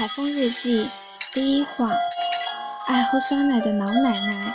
[0.00, 0.88] 海风日记
[1.30, 1.90] 第一话：
[2.86, 4.52] 爱喝酸奶的老奶奶。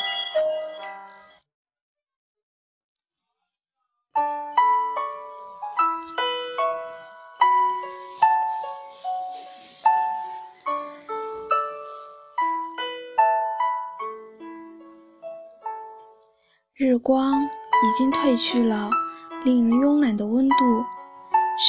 [16.73, 17.47] 日光已
[17.95, 18.89] 经褪去了
[19.43, 20.55] 令人慵懒的温度，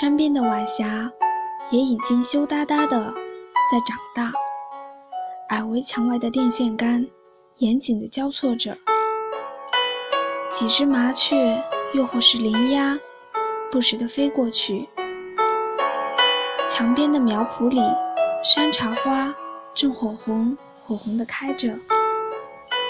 [0.01, 1.13] 山边的晚霞
[1.71, 3.26] 也已经羞答答的。
[3.69, 4.33] 在长大，
[5.48, 7.09] 矮围墙外的电线杆
[7.56, 8.79] 严谨地交错着，
[10.52, 12.97] 几只麻雀又或是林鸦
[13.73, 14.89] 不时地飞过去。
[16.69, 17.80] 墙边的苗圃里，
[18.45, 19.34] 山茶花
[19.75, 21.80] 正火红火红地开着。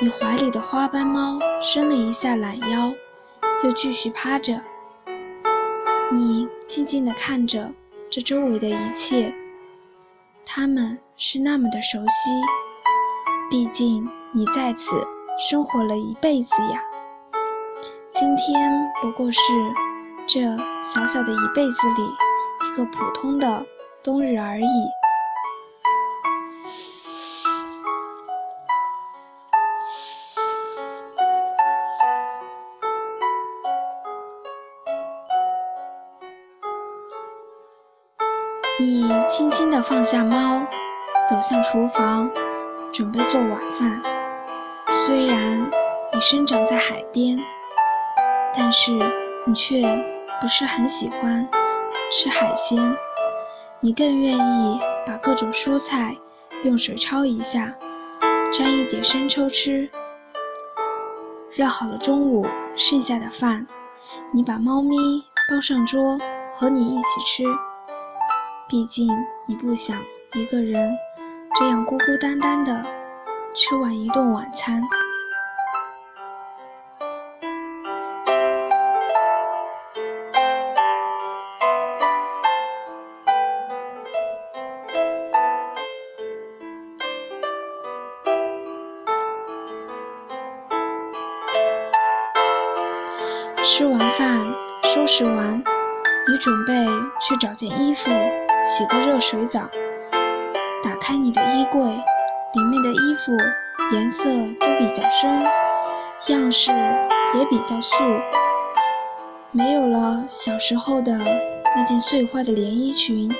[0.02, 2.92] 你怀里的花斑猫伸了一下懒腰，
[3.64, 4.60] 又继续趴着。
[6.12, 7.72] 你静静地看着
[8.10, 9.32] 这周围的一切。
[10.48, 12.30] 他们是那么的熟悉，
[13.50, 14.92] 毕竟你在此
[15.38, 16.80] 生活了一辈子呀。
[18.12, 19.40] 今天不过是
[20.26, 20.40] 这
[20.80, 22.02] 小小的一辈子里
[22.72, 23.66] 一个普通的
[24.04, 24.95] 冬日而已。
[39.36, 40.66] 轻轻地放下猫，
[41.28, 42.30] 走向厨房，
[42.90, 44.00] 准备做晚饭。
[44.90, 45.70] 虽然
[46.14, 47.38] 你生长在海边，
[48.56, 48.92] 但是
[49.44, 49.82] 你却
[50.40, 51.46] 不是很喜欢
[52.10, 52.96] 吃海鲜。
[53.80, 56.16] 你更愿意把各种蔬菜
[56.64, 57.74] 用水焯一下，
[58.50, 59.90] 沾一点生抽吃。
[61.52, 63.66] 热好了中午剩下的饭，
[64.32, 64.96] 你把猫咪
[65.50, 66.18] 抱上桌，
[66.54, 67.44] 和你一起吃。
[68.68, 69.08] 毕竟
[69.46, 69.96] 你不想
[70.34, 70.92] 一个人
[71.56, 72.84] 这样孤孤单单的
[73.54, 74.82] 吃完一顿晚餐。
[93.62, 95.62] 吃完饭，收拾完，
[96.28, 96.74] 你准备
[97.20, 98.10] 去找件衣服。
[98.68, 99.60] 洗个热水澡，
[100.82, 103.30] 打开你的衣柜，里面的衣服
[103.92, 104.28] 颜色
[104.58, 105.40] 都比较深，
[106.26, 107.94] 样式也比较素，
[109.52, 111.16] 没有了小时候的
[111.76, 113.32] 那件碎花的连衣裙，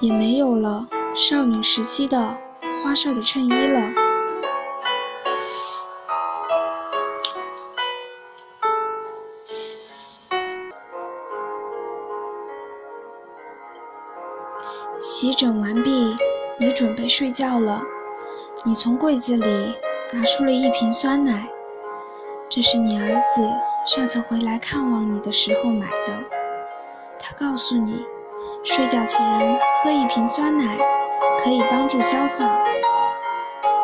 [0.00, 2.36] 也没有了少女时期的
[2.84, 4.09] 花哨的衬衣了。
[15.02, 16.14] 洗整完毕，
[16.58, 17.82] 你准备睡觉了。
[18.64, 19.74] 你从柜子里
[20.12, 21.48] 拿出了一瓶酸奶，
[22.50, 23.40] 这是你儿子
[23.86, 26.12] 上次回来看望你的时候买的。
[27.18, 28.04] 他告诉你，
[28.62, 30.76] 睡觉前喝一瓶酸奶
[31.42, 32.58] 可以帮助消化。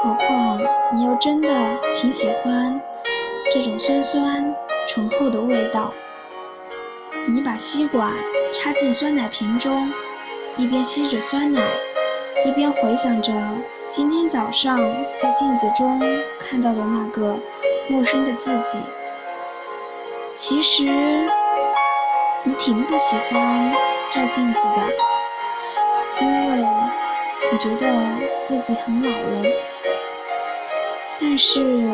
[0.03, 0.61] 何况
[0.93, 1.49] 你又真的
[1.95, 2.79] 挺喜欢
[3.51, 4.55] 这种酸酸
[4.87, 5.95] 醇厚的味道。
[7.27, 8.13] 你把吸管
[8.53, 9.91] 插进酸奶瓶中。
[10.59, 11.61] 一边吸着酸奶，
[12.47, 13.31] 一边回想着
[13.91, 14.79] 今天早上
[15.21, 16.01] 在镜子中
[16.41, 17.37] 看到的那个
[17.91, 18.79] 陌生的自己。
[20.35, 20.85] 其实
[22.43, 23.75] 你挺不喜欢
[24.11, 24.83] 照镜子的，
[26.23, 26.67] 因为
[27.53, 27.93] 你觉得
[28.43, 29.43] 自己很老了。
[31.21, 31.87] 但是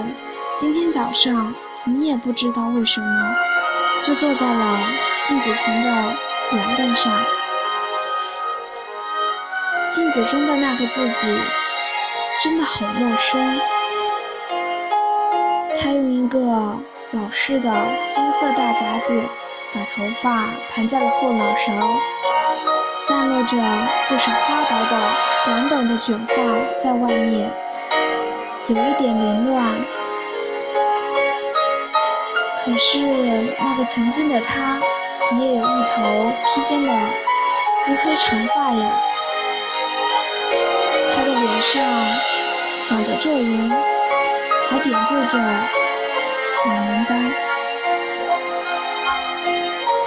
[0.56, 1.52] 今天早上
[1.84, 3.34] 你也不知道为什么，
[4.02, 4.78] 就坐在了
[5.24, 5.90] 镜子前的
[6.52, 7.12] 栏凳上。
[9.92, 11.38] 镜子中的那个自己
[12.42, 13.60] 真的好陌生。
[15.78, 16.38] 他用一个
[17.10, 17.70] 老式的
[18.14, 19.20] 棕色大夹子
[19.74, 20.44] 把头发
[20.74, 21.72] 盘在了后脑勺，
[23.06, 23.58] 散落着
[24.08, 24.98] 不少花白的
[25.44, 26.36] 短短的卷发
[26.82, 27.50] 在外面，
[28.68, 29.74] 有一点凌乱。
[32.64, 34.80] 可是那个曾经的他，
[35.38, 38.90] 也有一头披肩的乌黑长发呀。
[41.62, 41.80] 脸上
[42.88, 43.70] 长着皱纹，
[44.68, 45.38] 还点缀着
[46.66, 47.32] 老年斑。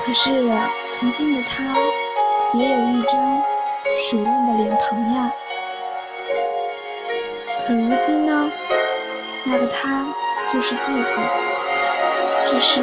[0.05, 0.31] 可是
[0.91, 1.63] 曾经的他，
[2.59, 3.41] 也有一张
[4.03, 5.31] 水嫩的脸庞呀。
[7.65, 8.51] 可如今呢，
[9.45, 10.05] 那个他
[10.51, 11.21] 就是自己，
[12.47, 12.81] 这是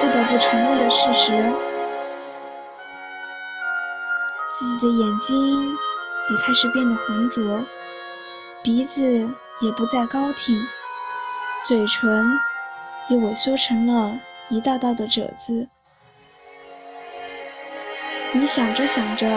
[0.00, 1.44] 不得不承认的事实。
[4.50, 5.76] 自己的眼睛
[6.30, 7.42] 也开始变得浑浊，
[8.64, 9.28] 鼻子
[9.60, 10.58] 也不再高挺，
[11.66, 12.40] 嘴唇
[13.10, 14.18] 也萎缩成了
[14.48, 15.68] 一道道的褶子。
[18.32, 19.28] 你想着想着，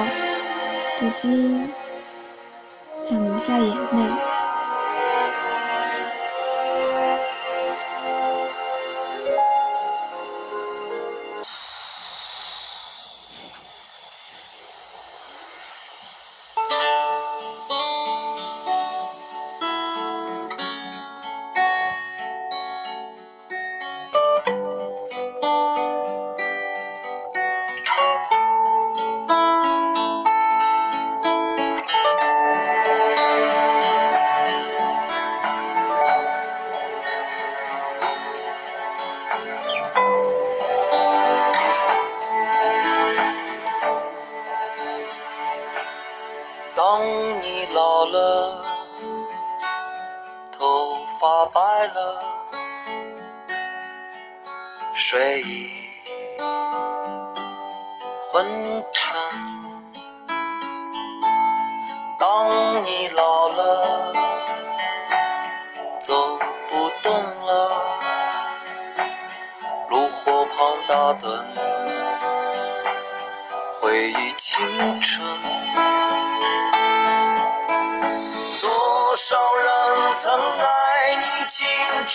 [0.97, 1.69] 不禁
[3.01, 4.36] 想流下眼泪。
[51.77, 52.19] 快乐
[54.95, 55.69] 睡意
[58.31, 58.43] 昏
[58.91, 59.15] 沉。
[62.17, 62.49] 当
[62.83, 64.11] 你老了，
[65.99, 67.13] 走不动
[67.45, 67.69] 了，
[69.89, 70.57] 炉火旁
[70.87, 71.56] 打盹，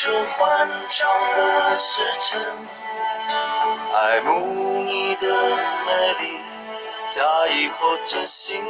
[0.03, 2.43] 青春欢畅的时辰。
[3.95, 5.29] 爱慕你的
[5.87, 6.41] 美丽，
[7.09, 8.61] 假意或真心。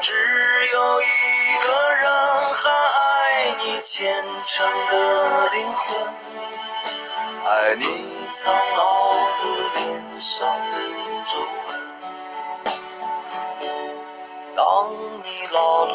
[0.00, 1.04] 只有一
[1.64, 2.10] 个人
[2.52, 6.12] 还爱你虔诚的灵魂，
[7.46, 9.44] 爱你苍老的
[9.76, 10.76] 脸上的
[11.28, 11.78] 皱纹。
[14.56, 14.90] 当
[15.22, 15.94] 你老了，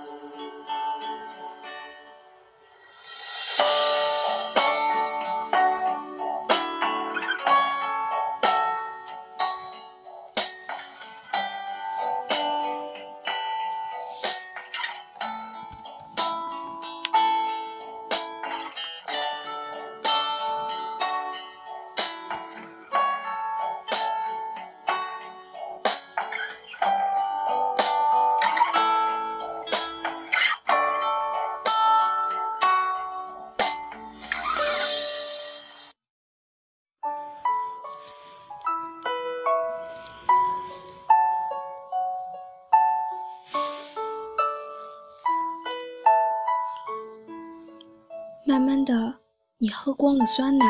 [50.01, 50.65] 光了酸奶，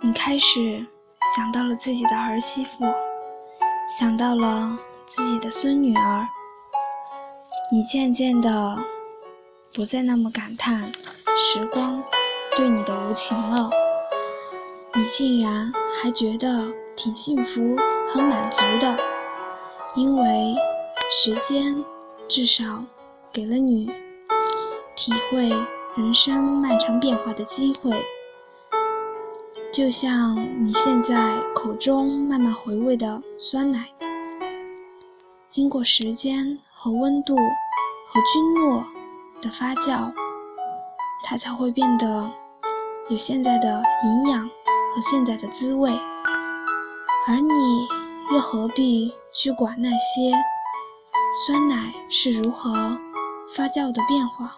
[0.00, 0.86] 你开始
[1.36, 2.82] 想到了自己的儿媳妇，
[3.98, 6.26] 想到了自己的孙女儿，
[7.70, 8.78] 你渐渐的
[9.74, 10.90] 不再那么感叹
[11.36, 12.02] 时光
[12.56, 13.68] 对你的无情了，
[14.94, 15.70] 你竟然
[16.02, 17.76] 还觉得挺幸福、
[18.08, 18.96] 很满足的，
[19.94, 20.54] 因为
[21.10, 21.84] 时间
[22.30, 22.86] 至少
[23.30, 23.92] 给了你
[24.96, 25.52] 体会。
[25.96, 27.92] 人生漫长变化的机会，
[29.72, 30.34] 就像
[30.66, 33.86] 你现在口中慢慢回味的酸奶，
[35.48, 38.84] 经过时间和温度和菌落
[39.40, 40.12] 的发酵，
[41.24, 42.28] 它才会变得
[43.08, 45.92] 有现在的营养和现在的滋味。
[47.28, 47.86] 而你
[48.32, 50.32] 又何必去管那些
[51.46, 52.98] 酸奶是如何
[53.54, 54.56] 发酵的变化？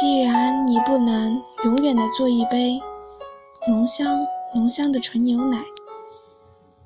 [0.00, 2.80] 既然你不能永远的做一杯
[3.68, 5.58] 浓香浓香的纯牛奶，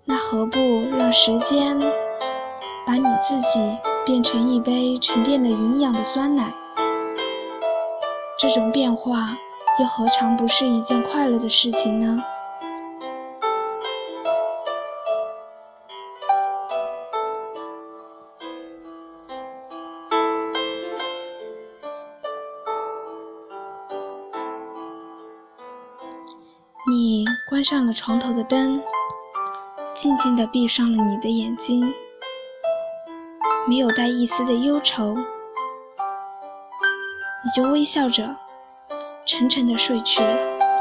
[0.04, 0.58] 那何不
[0.98, 1.78] 让时间
[2.84, 6.52] 把你自己变成一杯沉淀了营养的酸奶？
[8.36, 9.28] 这种变化
[9.78, 12.20] 又何尝不是一件快乐的事情呢？
[27.64, 28.82] 上了床头的灯，
[29.94, 31.94] 静静地闭上了你的眼睛，
[33.66, 35.24] 没有带一丝的忧愁，你
[37.56, 38.36] 就微笑着
[39.24, 40.73] 沉沉地睡去了。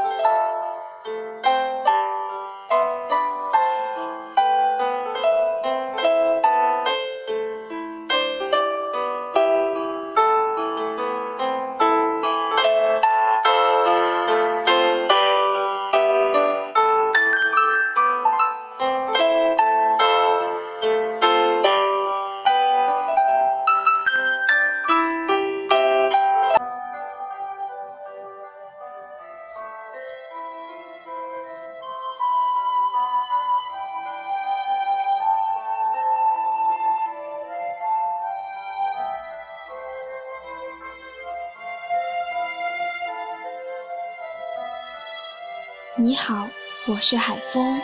[46.14, 46.48] 你好，
[46.86, 47.80] 我是海风，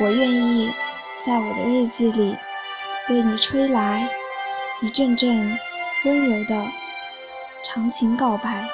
[0.00, 0.74] 我愿意
[1.20, 2.36] 在我的日记里
[3.08, 4.08] 为你吹来
[4.80, 5.56] 一阵阵
[6.04, 6.66] 温柔的
[7.64, 8.64] 长情告白。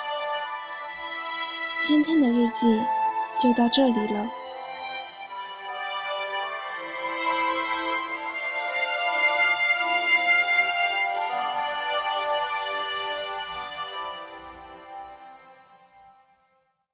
[1.87, 2.83] 今天的日记
[3.39, 4.27] 就到这里了。